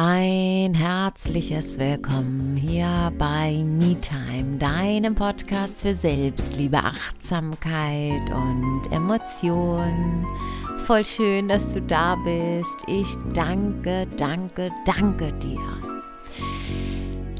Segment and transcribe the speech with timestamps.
[0.00, 10.24] Ein herzliches Willkommen hier bei MeTime, deinem Podcast für Selbstliebe, Achtsamkeit und Emotionen.
[10.84, 12.76] Voll schön, dass du da bist.
[12.86, 15.58] Ich danke, danke, danke dir.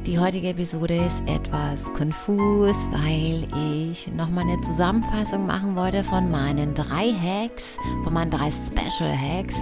[0.04, 3.46] Die heutige Episode ist etwas konfus, weil
[3.88, 9.54] ich nochmal eine Zusammenfassung machen wollte von meinen drei Hacks, von meinen drei Special Hacks,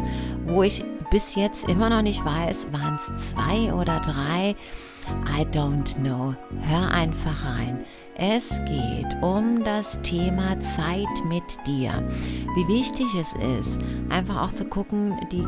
[0.46, 0.82] wo ich
[1.16, 4.54] bis jetzt immer noch nicht weiß, waren es zwei oder drei.
[5.34, 6.34] I don't know.
[6.61, 7.86] Hör einfach rein.
[8.16, 12.07] Es geht um das Thema Zeit mit dir.
[12.54, 15.46] Wie wichtig es ist, einfach auch zu gucken, die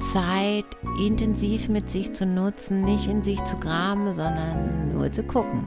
[0.00, 0.64] Zeit
[0.98, 5.66] intensiv mit sich zu nutzen, nicht in sich zu graben, sondern nur zu gucken.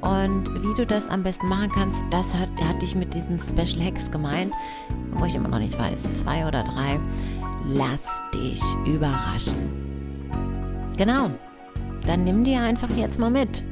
[0.00, 3.84] Und wie du das am besten machen kannst, das hat, hatte ich mit diesen Special
[3.84, 4.52] Hacks gemeint,
[5.12, 6.98] wo ich immer noch nicht weiß, zwei oder drei.
[7.70, 9.54] Lass dich überraschen.
[10.96, 11.30] Genau,
[12.06, 13.62] dann nimm dir einfach jetzt mal mit,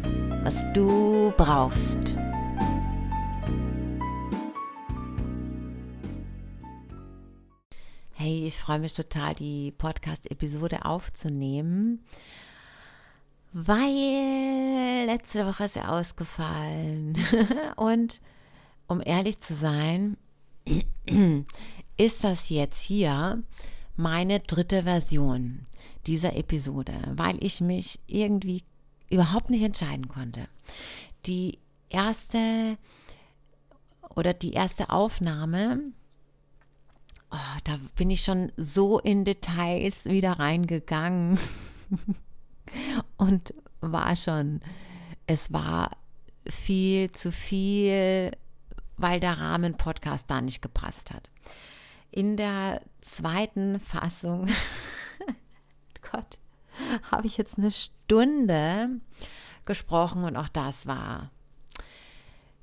[0.44, 1.98] was du brauchst.
[8.12, 12.04] Hey, ich freue mich total, die Podcast-Episode aufzunehmen,
[13.54, 17.16] weil letzte Woche ist sie ausgefallen.
[17.76, 18.20] Und
[18.88, 20.18] um ehrlich zu sein,
[21.96, 23.42] ist das jetzt hier
[23.96, 25.66] meine dritte Version
[26.06, 28.62] dieser Episode, weil ich mich irgendwie
[29.10, 30.48] überhaupt nicht entscheiden konnte.
[31.26, 31.58] Die
[31.88, 32.76] erste
[34.14, 35.80] oder die erste Aufnahme,
[37.30, 41.38] oh, da bin ich schon so in Details wieder reingegangen
[43.16, 44.60] und war schon,
[45.26, 45.90] es war
[46.48, 48.30] viel zu viel,
[48.96, 51.30] weil der Rahmen-Podcast da nicht gepasst hat
[52.16, 54.48] in der zweiten Fassung,
[56.10, 56.38] Gott,
[57.12, 58.88] habe ich jetzt eine Stunde
[59.66, 61.30] gesprochen und auch das war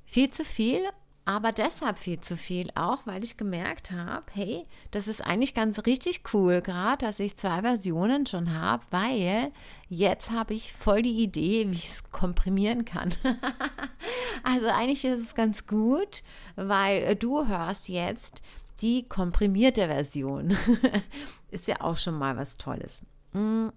[0.04, 0.82] viel zu viel,
[1.24, 5.86] aber deshalb viel zu viel auch, weil ich gemerkt habe, hey, das ist eigentlich ganz
[5.86, 9.52] richtig cool, gerade dass ich zwei Versionen schon habe, weil
[9.88, 13.14] jetzt habe ich voll die Idee, wie ich es komprimieren kann.
[14.42, 16.24] also eigentlich ist es ganz gut,
[16.56, 18.42] weil du hörst jetzt
[18.80, 20.56] die komprimierte Version.
[21.50, 23.00] ist ja auch schon mal was Tolles.
[23.32, 23.68] Mm.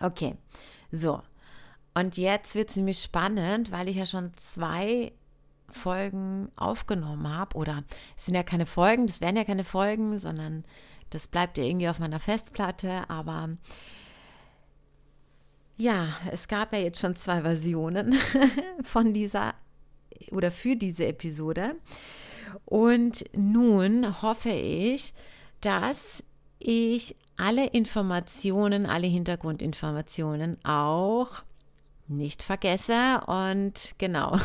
[0.00, 0.36] Okay,
[0.92, 1.22] so.
[1.94, 5.12] Und jetzt wird es nämlich spannend, weil ich ja schon zwei
[5.70, 7.56] Folgen aufgenommen habe.
[7.56, 7.84] Oder
[8.16, 10.64] es sind ja keine Folgen, das wären ja keine Folgen, sondern
[11.10, 13.08] das bleibt ja irgendwie auf meiner Festplatte.
[13.08, 13.50] Aber
[15.76, 18.14] ja, es gab ja jetzt schon zwei Versionen
[18.82, 19.54] von dieser
[20.30, 21.76] oder für diese Episode.
[22.64, 25.12] Und nun hoffe ich,
[25.60, 26.22] dass
[26.58, 31.28] ich alle Informationen, alle Hintergrundinformationen auch
[32.08, 34.38] nicht vergesse und genau,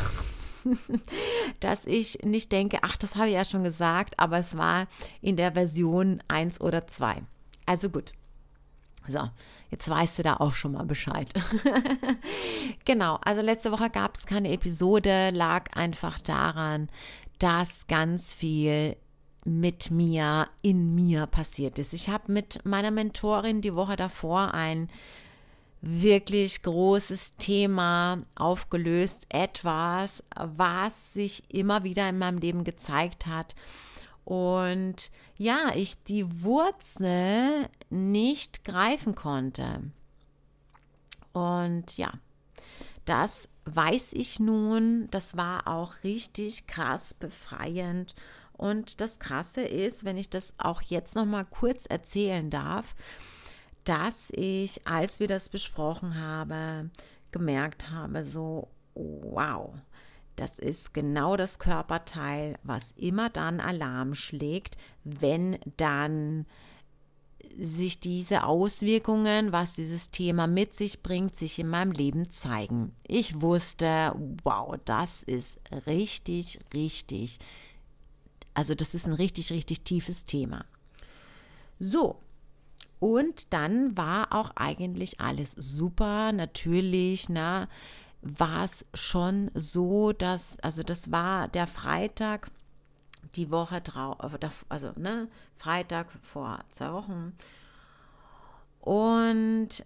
[1.60, 4.86] dass ich nicht denke, ach, das habe ich ja schon gesagt, aber es war
[5.20, 7.22] in der Version 1 oder 2.
[7.66, 8.12] Also gut.
[9.08, 9.28] So,
[9.70, 11.28] jetzt weißt du da auch schon mal Bescheid.
[12.84, 16.88] genau, also letzte Woche gab es keine Episode, lag einfach daran,
[17.38, 18.96] dass ganz viel
[19.44, 21.92] mit mir, in mir passiert ist.
[21.92, 24.88] Ich habe mit meiner Mentorin die Woche davor ein
[25.80, 33.56] wirklich großes Thema aufgelöst, etwas, was sich immer wieder in meinem Leben gezeigt hat.
[34.24, 39.90] Und ja, ich die Wurzel nicht greifen konnte.
[41.32, 42.12] Und ja,
[43.04, 48.14] das weiß ich nun, das war auch richtig krass befreiend.
[48.52, 52.94] Und das Krasse ist, wenn ich das auch jetzt noch mal kurz erzählen darf,
[53.84, 56.92] dass ich, als wir das besprochen haben,
[57.32, 59.74] gemerkt habe, so, wow,
[60.36, 66.46] das ist genau das Körperteil, was immer dann Alarm schlägt, wenn dann
[67.56, 72.92] sich diese Auswirkungen, was dieses Thema mit sich bringt, sich in meinem Leben zeigen.
[73.06, 77.38] Ich wusste, wow, das ist richtig, richtig,
[78.54, 80.64] also das ist ein richtig, richtig tiefes Thema.
[81.78, 82.16] So,
[83.00, 87.68] und dann war auch eigentlich alles super, natürlich, na,
[88.22, 92.50] war es schon so, dass, also das war der Freitag,
[93.34, 97.34] die Woche drauf, äh, also ne, Freitag vor zwei Wochen.
[98.80, 99.84] Und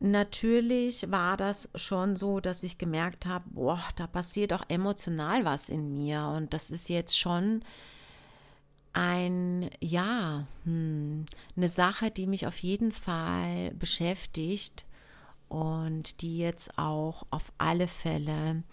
[0.00, 5.68] natürlich war das schon so, dass ich gemerkt habe, boah, da passiert auch emotional was
[5.68, 6.32] in mir.
[6.36, 7.62] Und das ist jetzt schon
[8.92, 14.84] ein, ja, hm, eine Sache, die mich auf jeden Fall beschäftigt
[15.54, 18.64] und die jetzt auch auf alle Fälle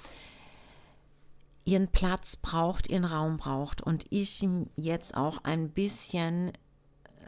[1.64, 3.84] ihren Platz braucht, ihren Raum braucht.
[3.84, 4.44] Und ich
[4.78, 6.52] jetzt auch ein bisschen,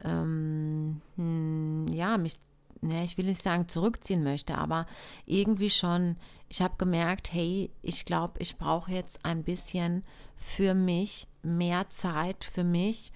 [0.03, 2.39] ähm, hm, ja, mich,
[2.81, 4.87] ne, ich will nicht sagen zurückziehen möchte, aber
[5.27, 6.17] irgendwie schon,
[6.49, 10.03] ich habe gemerkt, hey, ich glaube, ich brauche jetzt ein bisschen
[10.35, 13.11] für mich mehr Zeit für mich,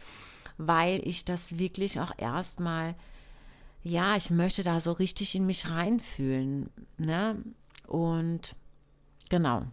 [0.60, 2.94] weil ich das wirklich auch erstmal,
[3.88, 7.42] ja, ich möchte da so richtig in mich reinfühlen, ne?
[7.88, 8.56] Und
[9.30, 9.64] genau,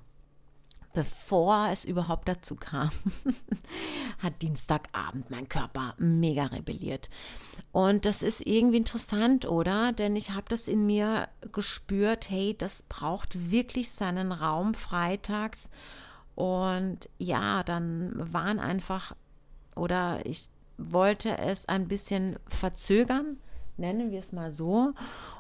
[0.93, 2.91] bevor es überhaupt dazu kam,
[4.21, 7.11] hat Dienstagabend mein Körper mega rebelliert.
[7.73, 9.93] Und das ist irgendwie interessant, oder?
[9.93, 15.69] Denn ich habe das in mir gespürt, hey, das braucht wirklich seinen Raum freitags.
[16.37, 19.17] Und ja, dann waren einfach,
[19.75, 23.39] oder ich wollte es ein bisschen verzögern,
[23.77, 24.93] nennen wir es mal so.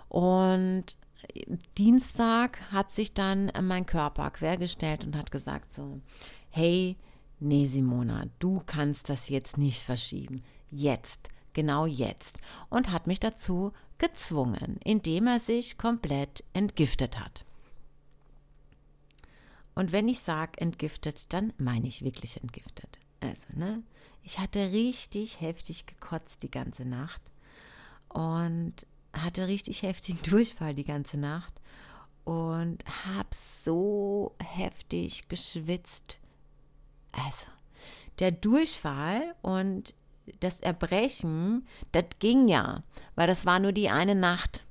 [0.09, 0.85] Und
[1.79, 6.01] Dienstag hat sich dann mein Körper quergestellt und hat gesagt so,
[6.51, 6.97] hey,
[7.41, 10.43] nee Simona, du kannst das jetzt nicht verschieben.
[10.71, 12.39] Jetzt, genau jetzt.
[12.69, 17.45] Und hat mich dazu gezwungen, indem er sich komplett entgiftet hat.
[19.75, 23.01] Und wenn ich sage entgiftet, dann meine ich wirklich entgiftet.
[23.21, 23.83] Also, ne?
[24.23, 27.21] Ich hatte richtig heftig gekotzt die ganze Nacht.
[28.15, 31.61] Und hatte richtig heftigen Durchfall die ganze Nacht
[32.25, 36.19] und habe so heftig geschwitzt.
[37.13, 37.47] Also,
[38.19, 39.95] der Durchfall und
[40.41, 42.83] das Erbrechen, das ging ja,
[43.15, 44.65] weil das war nur die eine Nacht.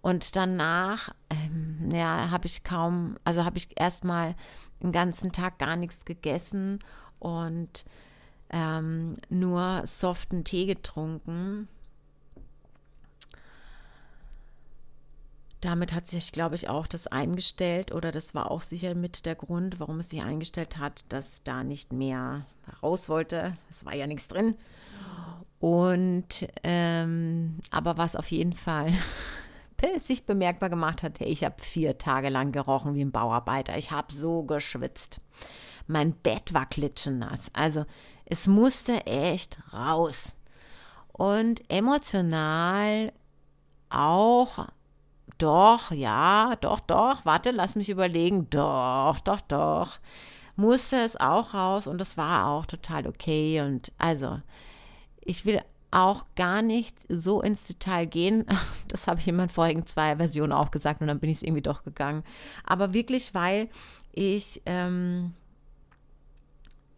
[0.00, 4.34] Und danach, ähm, ja, habe ich kaum, also habe ich erstmal
[4.82, 6.78] den ganzen Tag gar nichts gegessen
[7.18, 7.84] und
[8.50, 11.68] ähm, nur soften Tee getrunken
[15.60, 19.34] damit hat sich, glaube ich, auch das eingestellt oder das war auch sicher mit der
[19.34, 22.46] Grund, warum es sich eingestellt hat, dass da nicht mehr
[22.82, 23.56] raus wollte.
[23.70, 24.56] Es war ja nichts drin.
[25.58, 28.92] Und ähm, aber was auf jeden Fall
[30.00, 33.78] sich bemerkbar gemacht hat, ich habe vier Tage lang gerochen wie ein Bauarbeiter.
[33.78, 35.20] Ich habe so geschwitzt.
[35.86, 37.50] Mein Bett war klitschenass.
[37.52, 37.86] Also
[38.26, 40.36] es musste echt raus.
[41.12, 43.12] Und emotional
[43.88, 44.66] auch
[45.38, 49.98] doch, ja, doch, doch, warte, lass mich überlegen, doch, doch, doch,
[50.56, 54.40] musste es auch raus und das war auch total okay und also,
[55.20, 58.44] ich will auch gar nicht so ins Detail gehen.
[58.88, 61.42] Das habe ich in meinen vorigen zwei Versionen auch gesagt und dann bin ich es
[61.42, 62.22] irgendwie doch gegangen.
[62.64, 63.68] Aber wirklich, weil
[64.12, 65.34] ich ähm,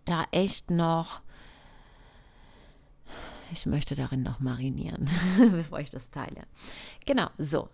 [0.04, 1.22] da echt noch,
[3.52, 5.10] ich möchte darin noch marinieren,
[5.50, 6.42] bevor ich das teile.
[7.04, 7.68] Genau, so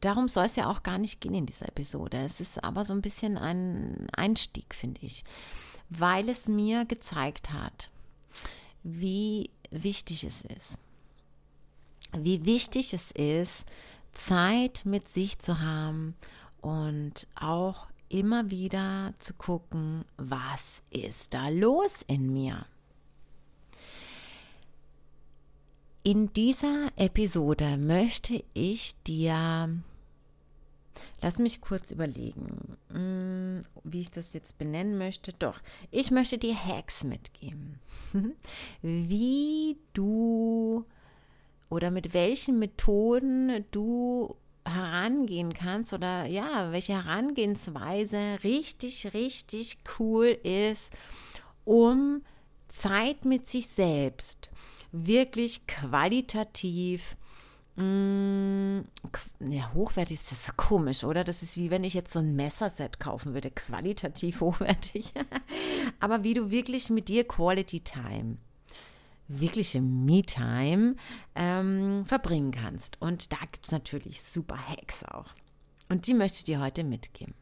[0.00, 2.18] darum soll es ja auch gar nicht gehen in dieser Episode.
[2.18, 5.24] Es ist aber so ein bisschen ein Einstieg, finde ich,
[5.88, 7.90] weil es mir gezeigt hat,
[8.82, 10.78] wie wichtig es ist.
[12.16, 13.64] Wie wichtig es ist,
[14.12, 16.16] Zeit mit sich zu haben
[16.60, 22.66] und auch immer wieder zu gucken, was ist da los in mir.
[26.08, 29.68] In dieser Episode möchte ich dir,
[31.20, 35.34] lass mich kurz überlegen, hm, wie ich das jetzt benennen möchte.
[35.38, 37.78] Doch, ich möchte dir Hacks mitgeben,
[38.80, 40.86] wie du
[41.68, 50.90] oder mit welchen Methoden du herangehen kannst oder ja, welche Herangehensweise richtig, richtig cool ist,
[51.66, 52.22] um
[52.68, 54.48] Zeit mit sich selbst
[54.92, 57.16] wirklich qualitativ
[57.76, 58.80] mm,
[59.40, 61.24] ja, hochwertig ist das komisch, oder?
[61.24, 65.12] Das ist wie wenn ich jetzt so ein Messerset kaufen würde, qualitativ hochwertig.
[66.00, 68.38] Aber wie du wirklich mit dir Quality Time,
[69.28, 70.96] wirkliche Me-Time
[71.34, 73.00] ähm, verbringen kannst.
[73.00, 75.34] Und da gibt es natürlich super Hacks auch.
[75.88, 77.34] Und die möchte ich dir heute mitgeben.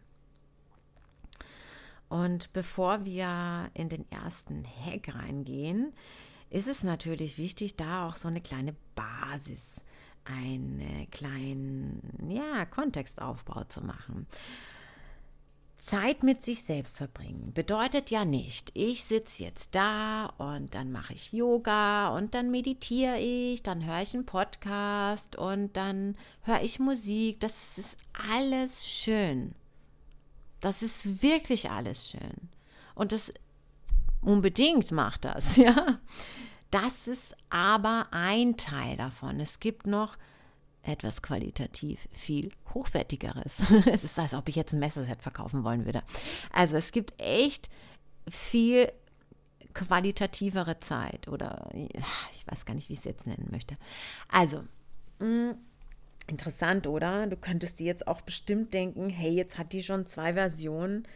[2.09, 5.93] Und bevor wir in den ersten Hack reingehen,
[6.57, 9.83] ist es natürlich wichtig, da auch so eine kleine Basis,
[10.25, 14.27] einen kleinen ja, Kontextaufbau zu machen.
[15.77, 21.13] Zeit mit sich selbst verbringen bedeutet ja nicht, ich sitze jetzt da und dann mache
[21.13, 26.79] ich Yoga und dann meditiere ich, dann höre ich einen Podcast und dann höre ich
[26.79, 27.39] Musik.
[27.41, 27.99] Das ist
[28.33, 29.55] alles schön.
[30.61, 32.49] Das ist wirklich alles schön.
[32.95, 33.31] Und das
[34.23, 36.01] unbedingt mach das, ja.
[36.71, 39.41] Das ist aber ein Teil davon.
[39.41, 40.17] Es gibt noch
[40.83, 43.59] etwas qualitativ viel hochwertigeres.
[43.87, 46.03] es ist, als ob ich jetzt ein Messerset verkaufen wollen würde.
[46.53, 47.69] Also es gibt echt
[48.29, 48.93] viel
[49.75, 53.77] qualitativere Zeit oder ich weiß gar nicht, wie ich es jetzt nennen möchte.
[54.29, 54.65] Also,
[55.19, 55.55] mh, mm,
[56.29, 57.27] interessant, oder?
[57.27, 61.07] Du könntest dir jetzt auch bestimmt denken, hey, jetzt hat die schon zwei Versionen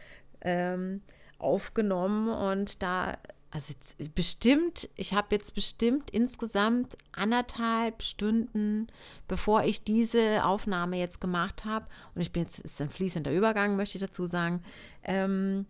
[0.41, 1.01] ähm,
[1.39, 3.17] aufgenommen und da
[3.51, 3.73] also
[4.15, 8.87] bestimmt, ich habe jetzt bestimmt insgesamt anderthalb Stunden,
[9.27, 13.75] bevor ich diese Aufnahme jetzt gemacht habe, und ich bin jetzt, ist ein fließender Übergang,
[13.75, 14.63] möchte ich dazu sagen,
[15.03, 15.65] ähm,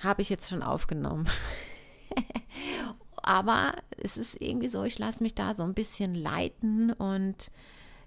[0.00, 1.28] habe ich jetzt schon aufgenommen.
[3.22, 7.52] Aber es ist irgendwie so, ich lasse mich da so ein bisschen leiten und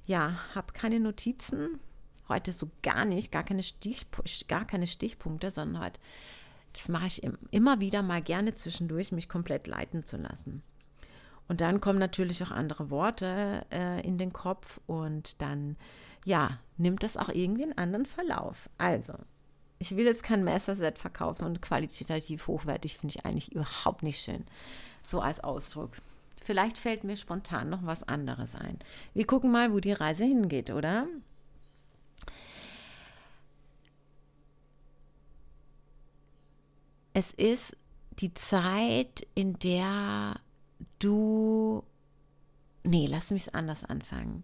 [0.06, 1.80] ja, habe keine Notizen.
[2.28, 4.06] Heute so gar nicht, gar keine, Stich,
[4.50, 6.00] gar keine Stichpunkte, sondern heute
[6.74, 10.64] das mache ich immer wieder mal gerne zwischendurch, mich komplett leiten zu lassen.
[11.48, 15.76] Und dann kommen natürlich auch andere Worte äh, in den Kopf und dann,
[16.26, 18.70] ja, nimmt das auch irgendwie einen anderen Verlauf.
[18.78, 19.14] Also,
[19.78, 24.46] ich will jetzt kein Messerset verkaufen und qualitativ hochwertig finde ich eigentlich überhaupt nicht schön.
[25.04, 25.92] So als Ausdruck.
[26.44, 28.80] Vielleicht fällt mir spontan noch was anderes ein.
[29.14, 31.08] Wir gucken mal, wo die Reise hingeht, oder?
[37.14, 37.78] Es ist
[38.20, 40.40] die Zeit, in der
[41.00, 41.84] du,
[42.84, 44.44] nee, lass mich es anders anfangen.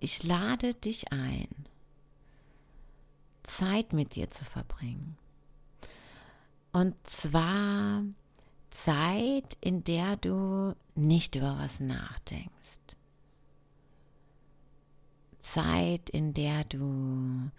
[0.00, 1.48] Ich lade dich ein,
[3.42, 5.16] Zeit mit dir zu verbringen.
[6.72, 8.02] Und zwar
[8.70, 12.52] Zeit, in der du nicht über was nachdenkst.
[15.40, 17.50] Zeit, in der du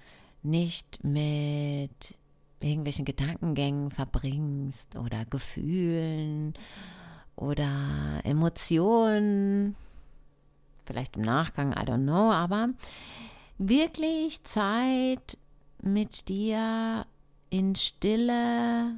[0.43, 2.13] nicht mit
[2.59, 6.53] irgendwelchen Gedankengängen verbringst oder Gefühlen
[7.35, 9.75] oder Emotionen,
[10.85, 12.69] vielleicht im Nachgang, I don't know, aber
[13.57, 15.37] wirklich Zeit
[15.81, 17.05] mit dir
[17.49, 18.95] in Stille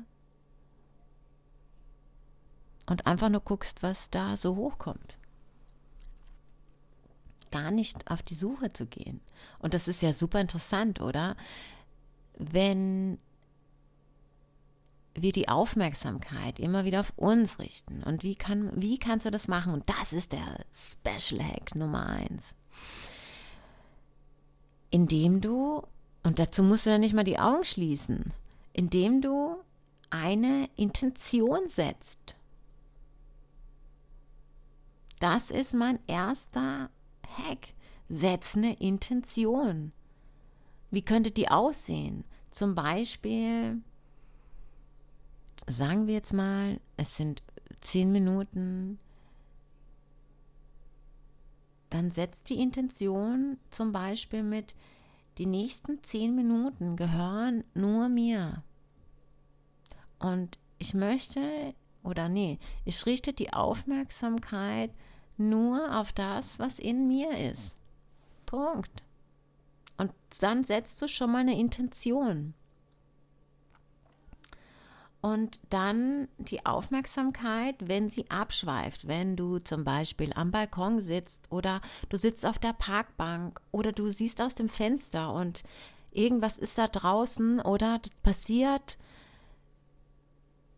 [2.86, 5.18] und einfach nur guckst, was da so hochkommt.
[7.52, 9.22] Gar nicht auf die Suche zu gehen.
[9.60, 11.36] Und das ist ja super interessant, oder?
[12.38, 13.20] Wenn
[15.22, 18.04] wir die Aufmerksamkeit immer wieder auf uns richten.
[18.04, 19.74] Und wie, kann, wie kannst du das machen?
[19.74, 22.56] Und das ist der Special Hack Nummer eins.
[24.92, 25.84] Indem du,
[26.24, 28.34] und dazu musst du dann nicht mal die Augen schließen,
[28.74, 29.58] indem du
[30.10, 32.36] eine Intention setzt.
[35.20, 36.90] Das ist mein erster
[37.28, 37.74] Hack.
[38.08, 39.92] Setz eine Intention.
[40.90, 42.24] Wie könnte die aussehen?
[42.50, 43.82] Zum Beispiel,
[45.68, 47.44] sagen wir jetzt mal, es sind
[47.82, 49.00] zehn Minuten,
[51.90, 54.76] dann setzt die Intention zum Beispiel mit,
[55.38, 58.64] die nächsten zehn Minuten gehören nur mir.
[60.20, 61.74] Und ich möchte,
[62.04, 64.92] oder nee, ich richte die Aufmerksamkeit
[65.38, 67.76] nur auf das, was in mir ist.
[68.46, 69.04] Punkt.
[69.98, 72.54] Und dann setzt du schon mal eine Intention
[75.22, 81.82] und dann die Aufmerksamkeit, wenn sie abschweift, wenn du zum Beispiel am Balkon sitzt oder
[82.08, 85.64] du sitzt auf der Parkbank oder du siehst aus dem Fenster und
[86.14, 88.98] irgendwas ist da draußen oder passiert.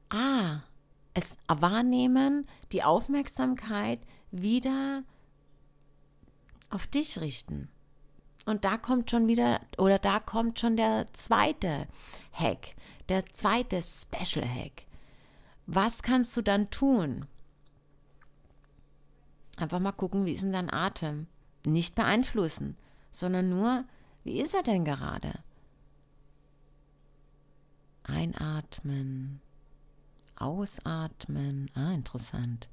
[0.09, 0.61] Ah,
[1.13, 3.99] es wahrnehmen, die Aufmerksamkeit
[4.31, 5.03] wieder
[6.69, 7.69] auf dich richten.
[8.45, 11.87] Und da kommt schon wieder, oder da kommt schon der zweite
[12.33, 12.75] Hack,
[13.11, 14.85] der zweite Special Hack.
[15.67, 17.27] Was kannst du dann tun?
[19.57, 21.27] Einfach mal gucken, wie ist denn dein Atem?
[21.65, 22.77] Nicht beeinflussen,
[23.11, 23.83] sondern nur,
[24.23, 25.33] wie ist er denn gerade?
[28.03, 29.41] Einatmen,
[30.37, 31.69] ausatmen.
[31.75, 32.69] Ah, interessant.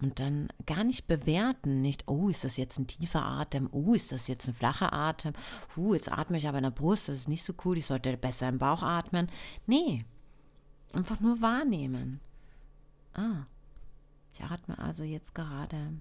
[0.00, 4.12] Und dann gar nicht bewerten, nicht, oh, ist das jetzt ein tiefer Atem, oh, ist
[4.12, 5.34] das jetzt ein flacher Atem,
[5.76, 8.16] uh, jetzt atme ich aber in der Brust, das ist nicht so cool, ich sollte
[8.16, 9.28] besser im Bauch atmen.
[9.66, 10.04] Nee,
[10.94, 12.20] einfach nur wahrnehmen.
[13.12, 13.44] Ah,
[14.32, 15.92] ich atme also jetzt gerade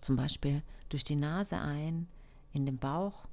[0.00, 2.08] zum Beispiel durch die Nase ein,
[2.52, 3.26] in den Bauch.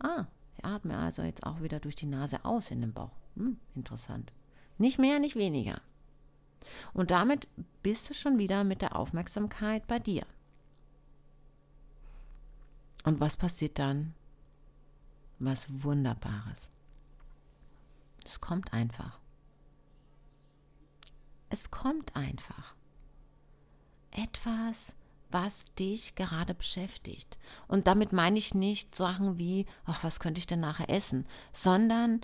[0.00, 0.26] Ah,
[0.56, 3.12] ich atme also jetzt auch wieder durch die Nase aus in den Bauch.
[3.36, 4.32] Hm, interessant.
[4.76, 5.80] Nicht mehr, nicht weniger.
[6.92, 7.48] Und damit
[7.82, 10.26] bist du schon wieder mit der Aufmerksamkeit bei dir.
[13.04, 14.14] Und was passiert dann?
[15.38, 16.70] Was Wunderbares.
[18.24, 19.18] Es kommt einfach.
[21.52, 22.74] es kommt einfach.
[24.10, 24.94] Etwas,
[25.30, 27.38] was dich gerade beschäftigt.
[27.68, 32.22] Und damit meine ich nicht Sachen wie, ach, was könnte ich denn nachher essen, sondern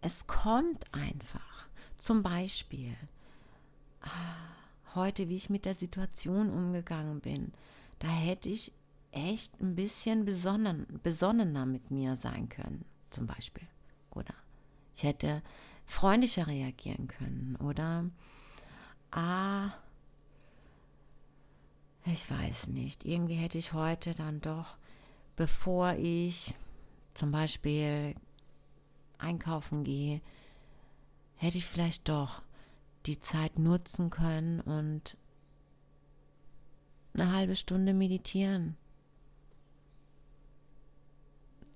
[0.00, 1.68] es kommt einfach.
[1.96, 2.96] Zum Beispiel,
[4.94, 7.52] heute, wie ich mit der Situation umgegangen bin,
[7.98, 8.72] da hätte ich
[9.12, 13.66] echt ein bisschen besonnen, besonnener mit mir sein können, zum Beispiel.
[14.10, 14.34] Oder
[14.94, 15.42] ich hätte
[15.86, 17.56] freundlicher reagieren können.
[17.56, 18.10] Oder,
[19.10, 19.70] ah,
[22.06, 24.76] ich weiß nicht, irgendwie hätte ich heute dann doch,
[25.36, 26.54] bevor ich
[27.14, 28.14] zum Beispiel
[29.18, 30.20] einkaufen gehe,
[31.36, 32.42] hätte ich vielleicht doch
[33.06, 35.16] die Zeit nutzen können und
[37.14, 38.76] eine halbe Stunde meditieren.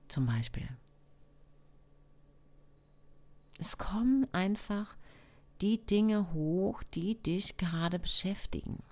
[0.08, 0.68] Zum Beispiel.
[3.58, 4.96] Es kommen einfach
[5.60, 8.82] die Dinge hoch, die dich gerade beschäftigen.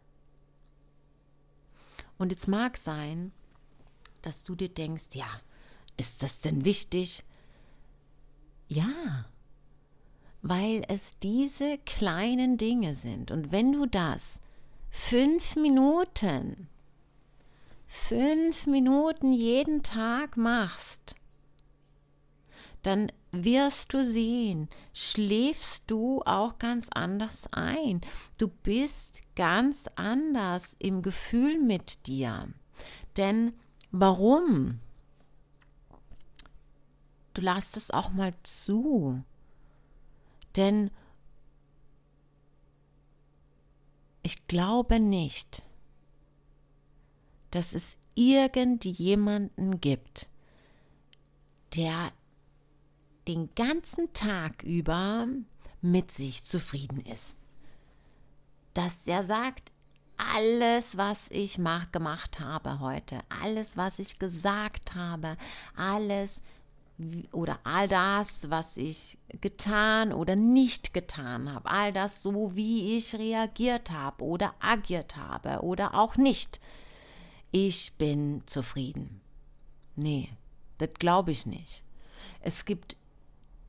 [2.19, 3.33] Und es mag sein,
[4.23, 5.29] dass du dir denkst, ja,
[5.97, 7.25] ist das denn wichtig?
[8.69, 9.27] Ja,
[10.49, 13.33] weil es diese kleinen Dinge sind.
[13.33, 14.39] Und wenn du das
[14.91, 16.69] fünf Minuten,
[17.87, 21.17] fünf Minuten jeden Tag machst,
[22.83, 28.01] dann wirst du sehen, schläfst du auch ganz anders ein.
[28.39, 32.49] Du bist ganz anders im Gefühl mit dir.
[33.17, 33.53] Denn
[33.91, 34.79] warum?
[37.35, 39.25] Du lass es auch mal zu.
[40.57, 40.91] Denn
[44.23, 45.63] ich glaube nicht,
[47.51, 50.29] dass es irgendjemanden gibt,
[51.75, 52.13] der
[53.29, 55.27] den ganzen Tag über
[55.81, 57.37] mit sich zufrieden ist.
[58.75, 59.73] Dass er sagt,
[60.17, 65.37] alles, was ich mach, gemacht habe heute, alles, was ich gesagt habe,
[65.77, 66.41] alles
[67.33, 73.15] oder all das, was ich getan oder nicht getan habe, all das so, wie ich
[73.15, 76.61] reagiert habe oder agiert habe oder auch nicht.
[77.51, 79.21] Ich bin zufrieden.
[79.95, 80.31] Nee,
[80.79, 81.83] das glaube ich nicht.
[82.41, 82.97] Es gibt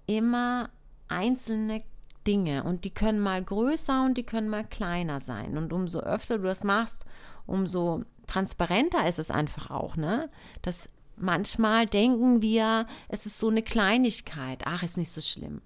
[0.06, 0.70] immer
[1.10, 1.84] einzelne
[2.26, 5.58] Dinge und die können mal größer und die können mal kleiner sein.
[5.58, 7.06] Und umso öfter du das machst,
[7.46, 10.30] umso transparenter ist es einfach auch, ne?
[10.62, 15.62] Das manchmal denken wir, es ist so eine Kleinigkeit, ach, ist nicht so schlimm.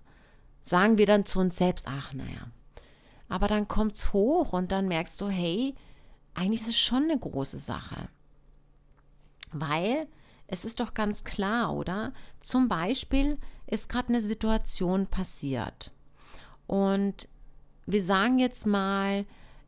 [0.64, 2.48] Sagen wir dann zu uns selbst, ach, naja.
[3.30, 5.76] Aber dann kommt es hoch und dann merkst du, hey,
[6.34, 8.10] eigentlich ist es schon eine große Sache.
[9.52, 10.08] Weil
[10.48, 12.14] es ist doch ganz klar, oder?
[12.40, 13.38] Zum Beispiel
[13.68, 15.92] ist gerade eine Situation passiert.
[16.68, 17.28] Und
[17.86, 19.26] wir sagen jetzt mal,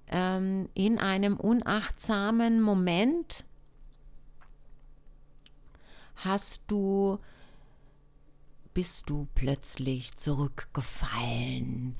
[0.08, 3.46] ähm, in einem unachtsamen Moment
[6.26, 7.20] hast du,
[8.74, 11.96] bist du plötzlich zurückgefallen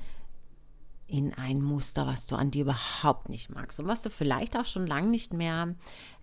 [1.06, 4.64] in ein Muster, was du an dir überhaupt nicht magst und was du vielleicht auch
[4.64, 5.74] schon lange nicht mehr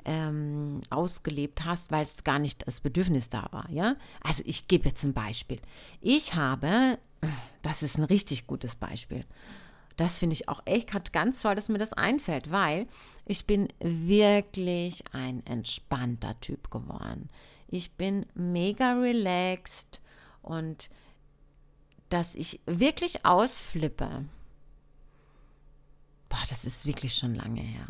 [0.06, 3.70] ähm, ausgelebt hast, weil es gar nicht das Bedürfnis da war.
[3.70, 5.60] Ja, also ich gebe jetzt ein Beispiel.
[6.02, 6.98] Ich habe,
[7.62, 9.24] das ist ein richtig gutes Beispiel.
[9.98, 12.88] Das finde ich auch echt ganz toll, dass mir das einfällt, weil
[13.26, 17.30] ich bin wirklich ein entspannter Typ geworden.
[17.72, 20.02] Ich bin mega relaxed
[20.42, 20.90] und
[22.10, 24.26] dass ich wirklich ausflippe.
[26.28, 27.88] Boah, das ist wirklich schon lange her.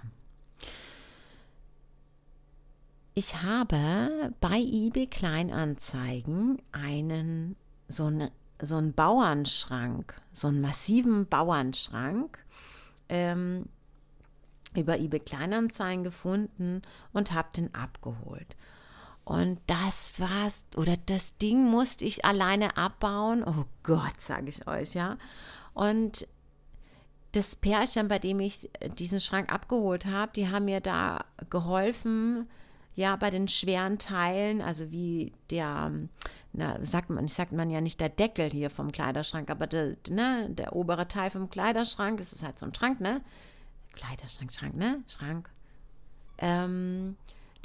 [3.14, 7.56] Ich habe bei eBay Kleinanzeigen einen
[7.90, 12.40] so, eine, so einen Bauernschrank, so einen massiven Bauernschrank
[13.10, 13.66] ähm,
[14.76, 18.56] über eBay Kleinanzeigen gefunden und habe den abgeholt.
[19.32, 23.46] Und das war's, oder das Ding musste ich alleine abbauen.
[23.46, 25.18] Oh Gott, sage ich euch, ja.
[25.74, 26.28] Und
[27.32, 32.50] das Pärchen, bei dem ich diesen Schrank abgeholt habe, die haben mir da geholfen,
[32.94, 35.94] ja, bei den schweren Teilen, also wie der,
[36.52, 40.50] na, sagt man, sagt man ja nicht der Deckel hier vom Kleiderschrank, aber der, ne,
[40.50, 43.22] der obere Teil vom Kleiderschrank, das ist halt so ein Schrank, ne?
[43.94, 45.02] Kleiderschrank, Schrank, ne?
[45.08, 45.50] Schrank.
[46.38, 47.16] Ähm,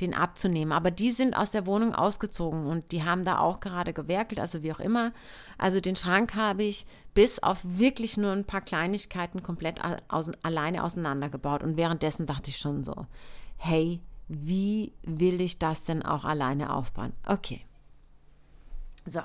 [0.01, 0.73] den abzunehmen.
[0.73, 4.63] Aber die sind aus der Wohnung ausgezogen und die haben da auch gerade gewerkelt, also
[4.63, 5.13] wie auch immer.
[5.59, 10.85] Also den Schrank habe ich bis auf wirklich nur ein paar Kleinigkeiten komplett aus, alleine
[10.85, 11.63] auseinandergebaut.
[11.63, 13.07] Und währenddessen dachte ich schon so,
[13.57, 17.13] hey, wie will ich das denn auch alleine aufbauen?
[17.27, 17.65] Okay.
[19.07, 19.21] So.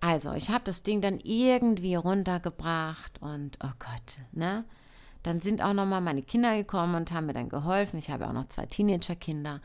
[0.00, 4.64] Also, ich habe das Ding dann irgendwie runtergebracht und oh Gott, ne?
[5.26, 7.98] Dann sind auch noch mal meine Kinder gekommen und haben mir dann geholfen.
[7.98, 9.60] Ich habe auch noch zwei Teenager-Kinder.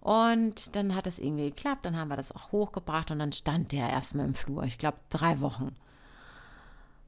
[0.00, 3.72] Und dann hat es irgendwie geklappt, dann haben wir das auch hochgebracht und dann stand
[3.72, 4.64] der erstmal im Flur.
[4.64, 5.74] Ich glaube, drei Wochen.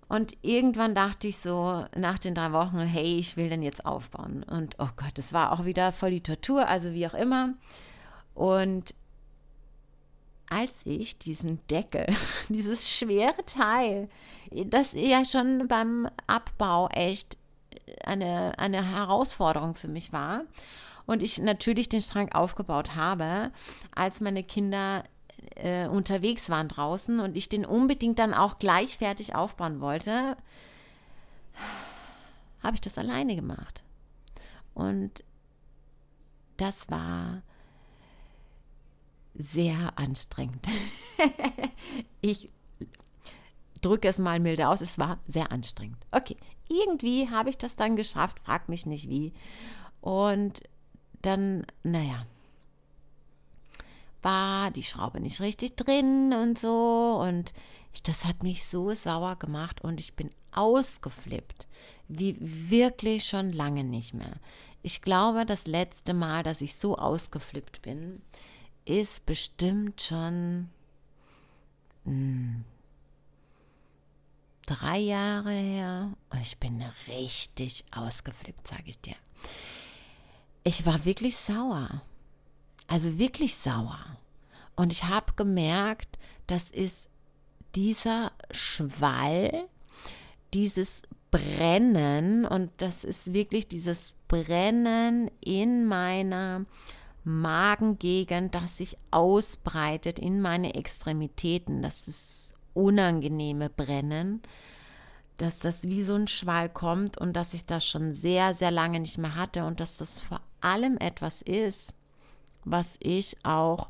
[0.08, 4.42] Und irgendwann dachte ich so, nach den drei Wochen, hey, ich will den jetzt aufbauen.
[4.42, 7.52] Und oh Gott, das war auch wieder voll die Tortur, also wie auch immer.
[8.34, 8.94] Und
[10.48, 12.06] als ich diesen Deckel,
[12.48, 14.08] dieses schwere Teil,
[14.50, 17.36] das ja schon beim Abbau echt
[18.04, 20.42] eine, eine Herausforderung für mich war,
[21.08, 23.50] und ich natürlich den Schrank aufgebaut habe,
[23.94, 25.04] als meine Kinder
[25.56, 30.36] äh, unterwegs waren draußen und ich den unbedingt dann auch gleich fertig aufbauen wollte,
[32.62, 33.82] habe ich das alleine gemacht.
[34.74, 35.24] Und
[36.58, 37.40] das war
[39.34, 40.66] sehr anstrengend.
[42.20, 42.50] ich
[43.80, 46.04] drücke es mal milde aus, es war sehr anstrengend.
[46.10, 46.36] Okay,
[46.68, 49.32] irgendwie habe ich das dann geschafft, frag mich nicht wie.
[50.00, 50.62] Und
[51.22, 52.26] dann, naja,
[54.22, 57.18] war die Schraube nicht richtig drin und so.
[57.20, 57.52] Und
[57.92, 61.66] ich, das hat mich so sauer gemacht und ich bin ausgeflippt.
[62.08, 64.36] Wie wirklich schon lange nicht mehr.
[64.82, 68.22] Ich glaube, das letzte Mal, dass ich so ausgeflippt bin,
[68.84, 70.70] ist bestimmt schon
[72.04, 72.64] mh, hm,
[74.68, 76.12] drei Jahre her.
[76.42, 79.16] Ich bin richtig ausgeflippt, sage ich dir.
[80.62, 82.02] Ich war wirklich sauer.
[82.86, 83.98] Also wirklich sauer.
[84.76, 87.08] Und ich habe gemerkt, das ist
[87.74, 89.68] dieser Schwall,
[90.52, 96.64] dieses Brennen und das ist wirklich dieses Brennen in meiner
[97.24, 101.82] Magengegend, das sich ausbreitet in meine Extremitäten.
[101.82, 104.40] Das ist unangenehme Brennen,
[105.36, 109.00] dass das wie so ein Schwall kommt und dass ich das schon sehr, sehr lange
[109.00, 111.94] nicht mehr hatte und dass das vor allem etwas ist,
[112.64, 113.88] was ich auch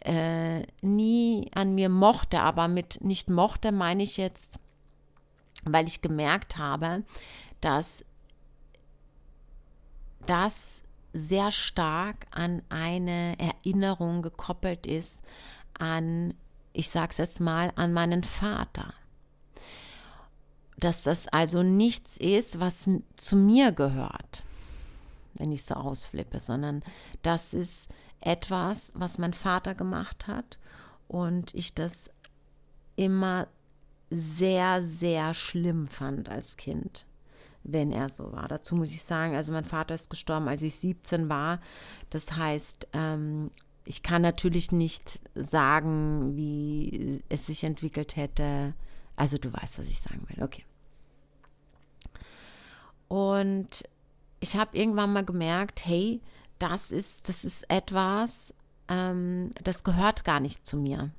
[0.00, 4.58] äh, nie an mir mochte, aber mit nicht mochte meine ich jetzt,
[5.64, 7.04] weil ich gemerkt habe,
[7.60, 8.04] dass
[10.26, 10.82] das
[11.14, 15.22] sehr stark an eine Erinnerung gekoppelt ist,
[15.78, 16.34] an,
[16.74, 18.92] ich sage es jetzt mal, an meinen Vater.
[20.76, 24.42] Dass das also nichts ist, was zu mir gehört,
[25.34, 26.82] wenn ich so ausflippe, sondern
[27.22, 27.88] das ist
[28.20, 30.58] etwas, was mein Vater gemacht hat
[31.08, 32.10] und ich das
[32.96, 33.46] immer
[34.10, 37.06] sehr, sehr schlimm fand als Kind
[37.64, 38.46] wenn er so war.
[38.46, 41.60] Dazu muss ich sagen, also mein Vater ist gestorben, als ich 17 war.
[42.10, 43.50] Das heißt, ähm,
[43.86, 48.74] ich kann natürlich nicht sagen, wie es sich entwickelt hätte.
[49.16, 50.42] Also du weißt, was ich sagen will.
[50.42, 50.64] Okay.
[53.08, 53.84] Und
[54.40, 56.20] ich habe irgendwann mal gemerkt, hey,
[56.58, 58.54] das ist, das ist etwas,
[58.88, 61.10] ähm, das gehört gar nicht zu mir.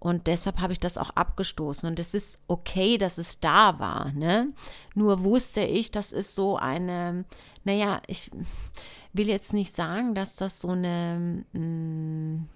[0.00, 1.88] Und deshalb habe ich das auch abgestoßen.
[1.88, 4.12] Und es ist okay, dass es da war.
[4.12, 4.52] Ne?
[4.94, 7.24] Nur wusste ich, das ist so eine,
[7.64, 8.30] naja, ich
[9.12, 12.48] will jetzt nicht sagen, dass das so eine, mh, mm,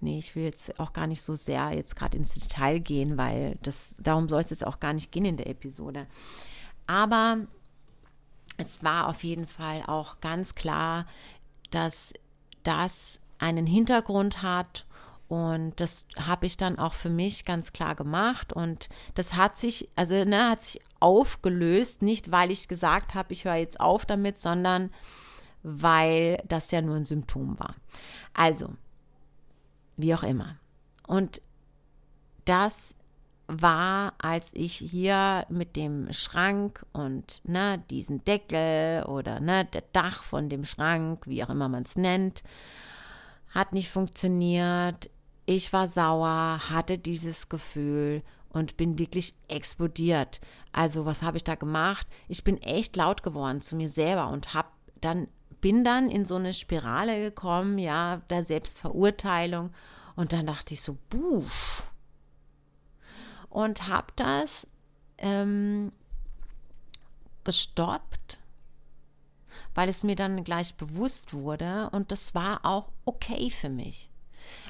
[0.00, 3.56] nee, ich will jetzt auch gar nicht so sehr jetzt gerade ins Detail gehen, weil
[3.62, 6.06] das, darum soll es jetzt auch gar nicht gehen in der Episode.
[6.86, 7.38] Aber
[8.58, 11.06] es war auf jeden Fall auch ganz klar,
[11.70, 12.12] dass
[12.62, 14.86] das einen Hintergrund hat.
[15.28, 18.52] Und das habe ich dann auch für mich ganz klar gemacht.
[18.52, 23.44] Und das hat sich, also ne, hat sich aufgelöst, nicht weil ich gesagt habe, ich
[23.44, 24.90] höre jetzt auf damit, sondern
[25.62, 27.74] weil das ja nur ein Symptom war.
[28.34, 28.70] Also,
[29.96, 30.56] wie auch immer.
[31.06, 31.40] Und
[32.44, 32.94] das
[33.46, 40.22] war, als ich hier mit dem Schrank und ne, diesen Deckel oder ne, der Dach
[40.22, 42.42] von dem Schrank, wie auch immer man es nennt,
[43.54, 45.10] hat nicht funktioniert.
[45.46, 50.40] Ich war sauer, hatte dieses Gefühl und bin wirklich explodiert.
[50.72, 52.06] Also was habe ich da gemacht?
[52.28, 54.68] Ich bin echt laut geworden zu mir selber und habe
[55.00, 55.28] dann
[55.60, 59.70] bin dann in so eine Spirale gekommen, ja, der Selbstverurteilung
[60.14, 61.44] und dann dachte ich so, buh.
[63.48, 64.66] Und habe das
[65.18, 65.92] ähm,
[67.44, 68.38] gestoppt
[69.74, 74.10] weil es mir dann gleich bewusst wurde und das war auch okay für mich.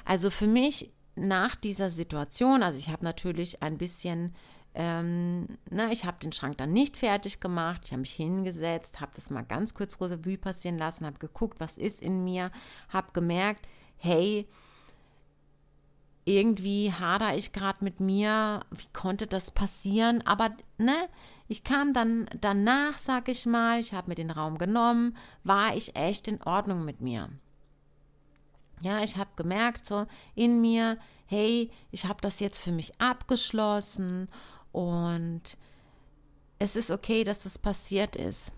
[0.05, 4.33] Also für mich nach dieser Situation, also ich habe natürlich ein bisschen,
[4.73, 9.13] ähm, na, ich habe den Schrank dann nicht fertig gemacht, ich habe mich hingesetzt, habe
[9.15, 12.51] das mal ganz kurz Revue passieren lassen, habe geguckt, was ist in mir,
[12.89, 13.67] habe gemerkt,
[13.97, 14.47] hey,
[16.25, 20.25] irgendwie hader ich gerade mit mir, wie konnte das passieren?
[20.25, 21.07] Aber ne,
[21.47, 25.95] ich kam dann danach, sag ich mal, ich habe mir den Raum genommen, war ich
[25.95, 27.29] echt in Ordnung mit mir.
[28.85, 34.29] Ja, ich habe gemerkt so in mir, hey, ich habe das jetzt für mich abgeschlossen
[34.71, 35.41] und
[36.59, 38.51] es ist okay, dass das passiert ist.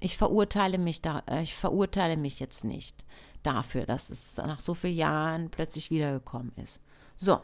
[0.00, 3.04] Ich verurteile mich da, äh, ich verurteile mich jetzt nicht
[3.42, 6.80] dafür, dass es nach so vielen Jahren plötzlich wiedergekommen ist.
[7.18, 7.38] So.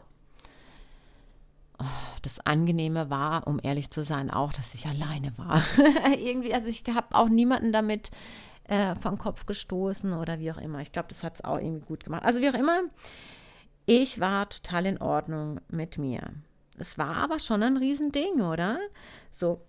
[2.23, 5.61] Das Angenehme war, um ehrlich zu sein, auch, dass ich alleine war.
[6.17, 8.09] Irgendwie, also ich habe auch niemanden damit
[8.65, 10.79] äh, vom Kopf gestoßen oder wie auch immer.
[10.79, 12.23] Ich glaube, das hat es auch irgendwie gut gemacht.
[12.23, 12.81] Also wie auch immer,
[13.85, 16.21] ich war total in Ordnung mit mir.
[16.77, 18.79] Es war aber schon ein Riesending, oder?
[19.31, 19.61] So.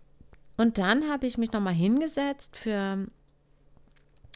[0.57, 3.07] Und dann habe ich mich nochmal hingesetzt für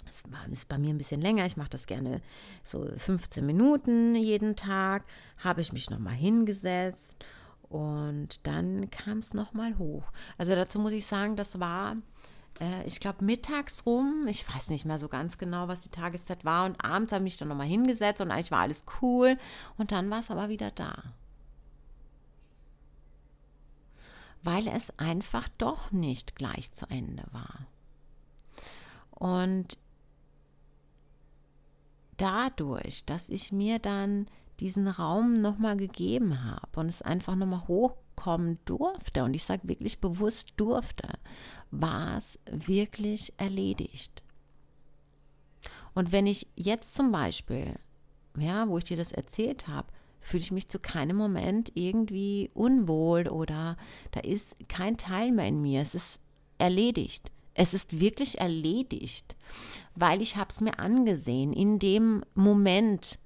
[0.09, 2.21] es ist bei mir ein bisschen länger, ich mache das gerne
[2.62, 5.05] so 15 Minuten jeden Tag,
[5.38, 7.16] habe ich mich nochmal hingesetzt
[7.69, 10.05] und dann kam es nochmal hoch.
[10.38, 11.97] Also dazu muss ich sagen, das war
[12.61, 14.27] äh, ich glaube, mittags rum.
[14.29, 16.66] Ich weiß nicht mehr so ganz genau, was die Tageszeit war.
[16.66, 19.38] Und abends habe ich mich dann nochmal hingesetzt und eigentlich war alles cool.
[19.77, 21.03] Und dann war es aber wieder da.
[24.42, 27.66] Weil es einfach doch nicht gleich zu Ende war.
[29.11, 29.79] Und
[32.16, 34.27] dadurch, dass ich mir dann
[34.61, 37.64] diesen Raum nochmal gegeben habe und es einfach nochmal
[38.17, 41.09] hochkommen durfte, und ich sage wirklich bewusst durfte,
[41.71, 44.23] war es wirklich erledigt.
[45.95, 47.75] Und wenn ich jetzt zum Beispiel,
[48.39, 49.89] ja, wo ich dir das erzählt habe,
[50.21, 53.77] fühle ich mich zu keinem Moment irgendwie unwohl oder
[54.11, 55.81] da ist kein Teil mehr in mir.
[55.83, 56.21] Es ist
[56.59, 57.31] erledigt.
[57.55, 59.35] Es ist wirklich erledigt,
[59.95, 63.19] weil ich habe es mir angesehen in dem Moment,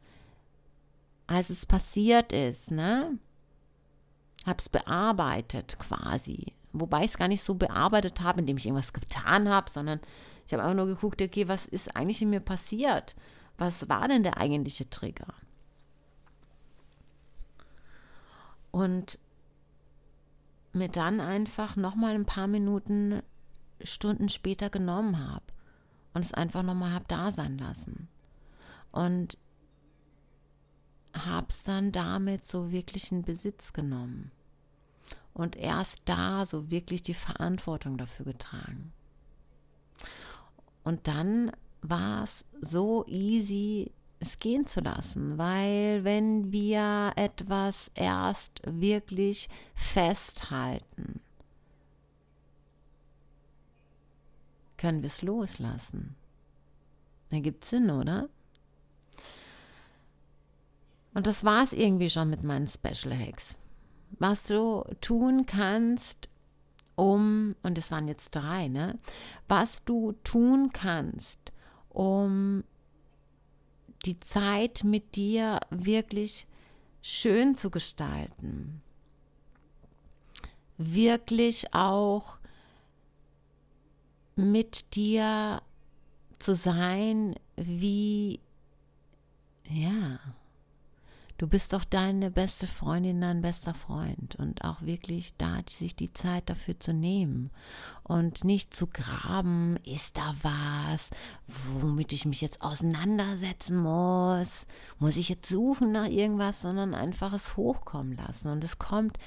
[1.27, 3.19] als es passiert ist, ne?
[4.47, 8.93] Habe es bearbeitet quasi wobei ich es gar nicht so bearbeitet habe, indem ich irgendwas
[8.93, 10.01] getan habe, sondern
[10.47, 13.15] ich habe einfach nur geguckt, okay, was ist eigentlich in mir passiert?
[13.59, 15.35] Was war denn der eigentliche Trigger?
[18.71, 19.19] Und
[20.73, 23.23] mir dann einfach nochmal ein paar Minuten,
[23.83, 25.45] Stunden später genommen habe
[26.15, 28.09] und es einfach nochmal habe da sein lassen.
[28.93, 29.37] Und
[31.15, 34.31] habe es dann damit so wirklich in Besitz genommen
[35.35, 38.93] und erst da so wirklich die Verantwortung dafür getragen.
[40.83, 48.61] Und dann war es so easy, es gehen zu lassen, weil wenn wir etwas erst
[48.65, 51.21] wirklich festhalten,
[54.77, 56.17] können wir es loslassen.
[57.31, 58.29] Ergibt Sinn, oder?
[61.15, 63.57] Und das war es irgendwie schon mit meinen Special Hacks
[64.19, 66.29] was du tun kannst,
[66.97, 68.99] um, und es waren jetzt drei, ne,
[69.49, 71.39] was du tun kannst,
[71.89, 72.65] um
[74.05, 76.47] die Zeit mit dir wirklich
[77.03, 78.83] schön zu gestalten.
[80.77, 82.39] Wirklich auch
[84.37, 85.63] mit dir
[86.39, 88.41] zu sein, wie,
[89.69, 90.19] ja,
[91.41, 96.13] Du bist doch deine beste Freundin, dein bester Freund und auch wirklich da, sich die
[96.13, 97.49] Zeit dafür zu nehmen
[98.03, 101.09] und nicht zu graben, ist da was,
[101.81, 104.67] womit ich mich jetzt auseinandersetzen muss,
[104.99, 109.19] muss ich jetzt suchen nach irgendwas, sondern einfach es hochkommen lassen und es kommt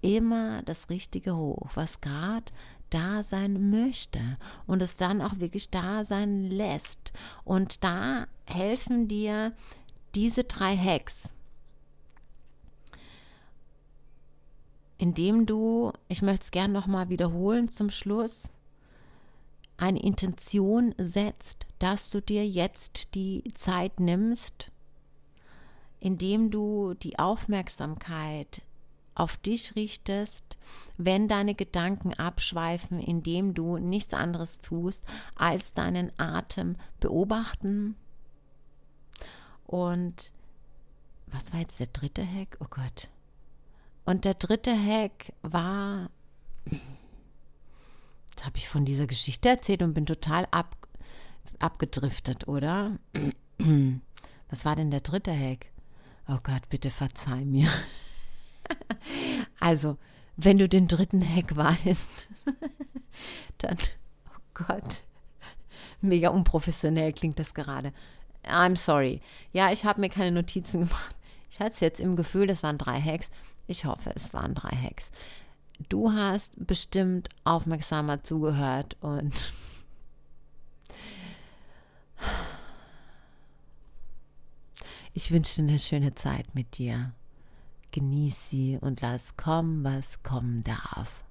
[0.00, 2.46] immer das Richtige hoch, was gerade
[2.90, 4.18] da sein möchte
[4.66, 7.12] und es dann auch wirklich da sein lässt.
[7.44, 9.52] Und da helfen dir
[10.16, 11.32] diese drei Hacks.
[15.02, 18.48] Indem du, ich möchte es gerne nochmal wiederholen zum Schluss,
[19.76, 24.70] eine Intention setzt, dass du dir jetzt die Zeit nimmst,
[25.98, 28.62] indem du die Aufmerksamkeit
[29.16, 30.44] auf dich richtest,
[30.98, 37.96] wenn deine Gedanken abschweifen, indem du nichts anderes tust, als deinen Atem beobachten.
[39.66, 40.30] Und
[41.26, 42.56] was war jetzt der dritte Hack?
[42.60, 43.08] Oh Gott.
[44.04, 46.10] Und der dritte Hack war,
[48.30, 50.76] jetzt habe ich von dieser Geschichte erzählt und bin total ab,
[51.58, 52.98] abgedriftet, oder?
[54.50, 55.66] Was war denn der dritte Hack?
[56.28, 57.68] Oh Gott, bitte verzeih mir.
[59.60, 59.98] also,
[60.36, 62.28] wenn du den dritten Hack weißt,
[63.58, 63.76] dann,
[64.26, 65.04] oh Gott,
[66.00, 67.92] mega unprofessionell klingt das gerade.
[68.44, 69.20] I'm sorry.
[69.52, 71.14] Ja, ich habe mir keine Notizen gemacht.
[71.50, 73.30] Ich hatte es jetzt im Gefühl, es waren drei Hacks.
[73.72, 75.10] Ich hoffe, es waren drei Hacks.
[75.88, 79.54] Du hast bestimmt aufmerksamer zugehört und
[85.14, 87.14] ich wünsche dir eine schöne Zeit mit dir.
[87.92, 91.24] Genieß sie und lass kommen, was kommen darf.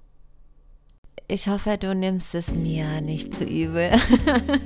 [1.28, 3.92] Ich hoffe, du nimmst es mir nicht zu übel,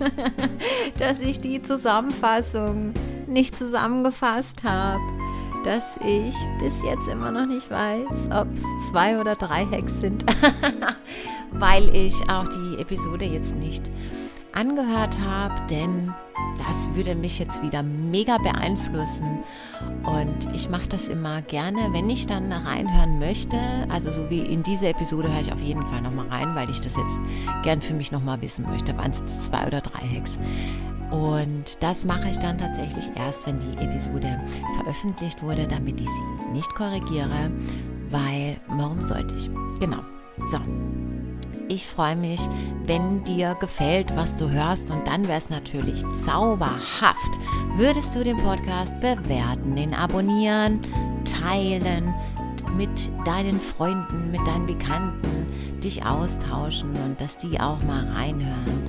[0.99, 2.95] dass ich die Zusammenfassung
[3.27, 5.26] nicht zusammengefasst habe,
[5.67, 10.25] dass ich bis jetzt immer noch nicht weiß, ob es zwei oder drei Hacks sind,
[11.51, 13.91] weil ich auch die Episode jetzt nicht
[14.53, 16.15] angehört habe, denn
[16.59, 19.41] das würde mich jetzt wieder mega beeinflussen.
[20.05, 23.59] Und ich mache das immer gerne, wenn ich dann reinhören möchte.
[23.89, 26.81] Also so wie in diese Episode höre ich auf jeden Fall nochmal rein, weil ich
[26.81, 27.19] das jetzt
[27.65, 28.97] gern für mich nochmal wissen möchte.
[28.97, 30.39] Waren es zwei oder drei Hacks?
[31.11, 34.41] Und das mache ich dann tatsächlich erst, wenn die Episode
[34.77, 37.51] veröffentlicht wurde, damit ich sie nicht korrigiere,
[38.11, 39.51] weil warum sollte ich?
[39.81, 40.01] Genau.
[40.51, 40.59] So,
[41.69, 42.41] ich freue mich,
[42.87, 44.91] wenn dir gefällt, was du hörst.
[44.91, 47.39] Und dann wäre es natürlich zauberhaft,
[47.77, 50.81] würdest du den Podcast bewerten, ihn abonnieren,
[51.25, 52.15] teilen,
[52.77, 55.47] mit deinen Freunden, mit deinen Bekannten
[55.83, 58.87] dich austauschen und dass die auch mal reinhören.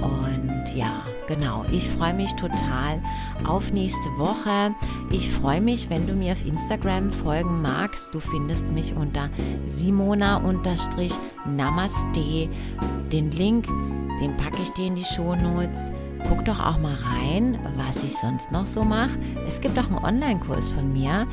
[0.00, 3.00] Und ja, genau, ich freue mich total
[3.46, 4.74] auf nächste Woche.
[5.10, 8.14] Ich freue mich, wenn du mir auf Instagram folgen magst.
[8.14, 9.28] Du findest mich unter
[9.66, 12.48] Simona-Namaste.
[13.12, 13.66] Den Link,
[14.20, 15.92] den packe ich dir in die Shownotes.
[16.28, 19.18] Guck doch auch mal rein, was ich sonst noch so mache.
[19.48, 21.26] Es gibt auch einen Online-Kurs von mir,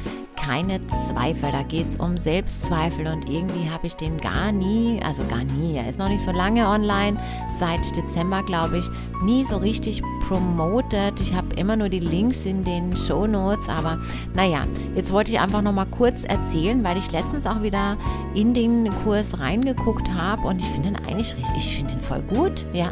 [0.48, 1.52] keine Zweifel.
[1.52, 5.76] Da geht es um Selbstzweifel und irgendwie habe ich den gar nie, also gar nie,
[5.76, 7.20] er ist noch nicht so lange online,
[7.60, 8.90] seit Dezember glaube ich,
[9.24, 11.20] nie so richtig promoted.
[11.20, 14.00] Ich habe immer nur die Links in den Show Notes, aber
[14.36, 14.62] naja,
[14.96, 17.98] jetzt wollte ich einfach noch mal kurz erzählen, weil ich letztens auch wieder
[18.34, 22.22] in den Kurs reingeguckt habe und ich finde ihn eigentlich richtig, ich finde ihn voll
[22.22, 22.92] gut, ja.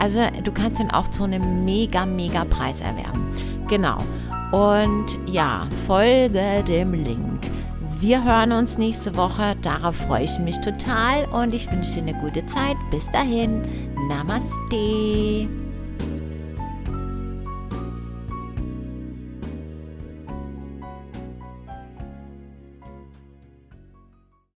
[0.00, 3.28] Also du kannst ihn auch zu einem mega, mega Preis erwerben.
[3.68, 3.98] Genau.
[4.52, 7.40] Und ja, folge dem Link.
[8.00, 9.56] Wir hören uns nächste Woche.
[9.62, 12.76] Darauf freue ich mich total und ich wünsche dir eine gute Zeit.
[12.90, 13.62] Bis dahin.
[14.08, 15.48] Namaste.